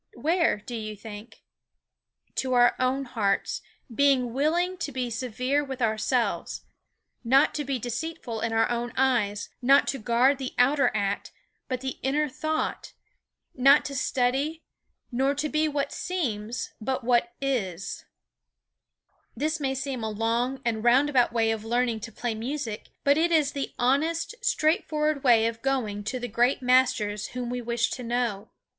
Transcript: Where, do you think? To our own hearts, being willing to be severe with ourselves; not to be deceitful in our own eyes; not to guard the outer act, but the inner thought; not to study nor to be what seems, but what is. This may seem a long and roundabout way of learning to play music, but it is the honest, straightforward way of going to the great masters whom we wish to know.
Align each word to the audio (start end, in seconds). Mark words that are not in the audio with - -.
Where, 0.15 0.57
do 0.57 0.73
you 0.73 0.95
think? 0.95 1.43
To 2.37 2.53
our 2.55 2.75
own 2.79 3.05
hearts, 3.05 3.61
being 3.93 4.33
willing 4.33 4.77
to 4.77 4.91
be 4.91 5.11
severe 5.11 5.63
with 5.63 5.79
ourselves; 5.79 6.61
not 7.23 7.53
to 7.53 7.63
be 7.63 7.77
deceitful 7.77 8.41
in 8.41 8.51
our 8.51 8.67
own 8.71 8.93
eyes; 8.97 9.49
not 9.61 9.87
to 9.89 9.99
guard 9.99 10.39
the 10.39 10.55
outer 10.57 10.89
act, 10.95 11.31
but 11.67 11.81
the 11.81 11.99
inner 12.01 12.27
thought; 12.27 12.93
not 13.53 13.85
to 13.85 13.95
study 13.95 14.63
nor 15.11 15.35
to 15.35 15.47
be 15.47 15.67
what 15.67 15.91
seems, 15.93 16.71
but 16.81 17.03
what 17.03 17.35
is. 17.39 18.03
This 19.37 19.59
may 19.59 19.75
seem 19.75 20.01
a 20.03 20.09
long 20.09 20.63
and 20.65 20.83
roundabout 20.83 21.31
way 21.31 21.51
of 21.51 21.63
learning 21.63 21.99
to 21.99 22.11
play 22.11 22.33
music, 22.33 22.87
but 23.03 23.19
it 23.19 23.31
is 23.31 23.51
the 23.51 23.75
honest, 23.77 24.33
straightforward 24.41 25.23
way 25.23 25.45
of 25.45 25.61
going 25.61 26.03
to 26.05 26.17
the 26.19 26.27
great 26.27 26.63
masters 26.63 27.27
whom 27.33 27.51
we 27.51 27.61
wish 27.61 27.91
to 27.91 28.01
know. 28.01 28.49